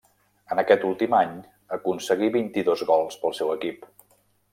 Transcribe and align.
En 0.53 0.59
aquest 0.61 0.85
últim 0.91 1.11
any 1.17 1.35
aconseguí 1.77 2.31
vint-i-dos 2.37 2.85
gols 2.93 3.19
pel 3.25 3.37
seu 3.41 3.53
equip. 3.57 3.87